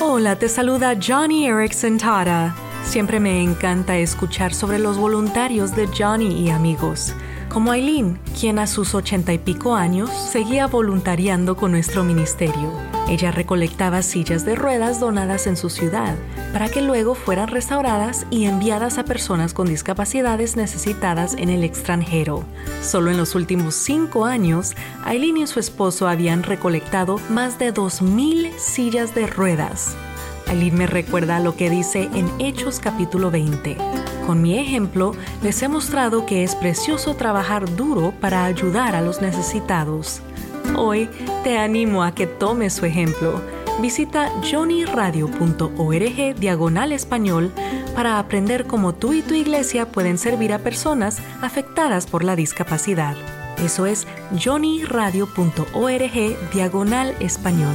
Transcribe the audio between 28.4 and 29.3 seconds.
sillas de